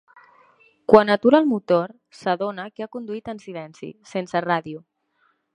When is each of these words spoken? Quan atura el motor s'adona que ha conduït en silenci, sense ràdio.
Quan 0.93 1.11
atura 1.15 1.41
el 1.43 1.47
motor 1.51 1.93
s'adona 2.21 2.67
que 2.73 2.87
ha 2.87 2.91
conduït 2.97 3.33
en 3.35 3.45
silenci, 3.47 3.95
sense 4.15 4.47
ràdio. 4.51 4.87